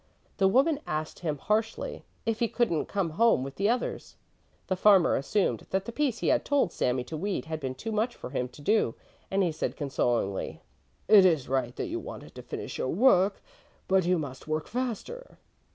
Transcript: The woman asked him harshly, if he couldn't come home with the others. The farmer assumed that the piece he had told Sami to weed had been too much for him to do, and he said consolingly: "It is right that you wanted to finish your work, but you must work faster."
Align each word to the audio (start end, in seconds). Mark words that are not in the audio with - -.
The 0.37 0.47
woman 0.47 0.79
asked 0.87 1.19
him 1.19 1.37
harshly, 1.37 2.03
if 2.25 2.39
he 2.39 2.47
couldn't 2.47 2.87
come 2.87 3.11
home 3.11 3.43
with 3.43 3.57
the 3.57 3.69
others. 3.69 4.15
The 4.65 4.75
farmer 4.75 5.15
assumed 5.15 5.67
that 5.69 5.85
the 5.85 5.91
piece 5.91 6.17
he 6.17 6.29
had 6.29 6.43
told 6.43 6.71
Sami 6.73 7.03
to 7.03 7.15
weed 7.15 7.45
had 7.45 7.59
been 7.59 7.75
too 7.75 7.91
much 7.91 8.15
for 8.15 8.31
him 8.31 8.47
to 8.47 8.63
do, 8.63 8.95
and 9.29 9.43
he 9.43 9.51
said 9.51 9.77
consolingly: 9.77 10.59
"It 11.07 11.23
is 11.23 11.47
right 11.47 11.75
that 11.75 11.85
you 11.85 11.99
wanted 11.99 12.33
to 12.33 12.41
finish 12.41 12.79
your 12.79 12.89
work, 12.89 13.43
but 13.87 14.03
you 14.03 14.17
must 14.17 14.47
work 14.47 14.65
faster." 14.65 15.37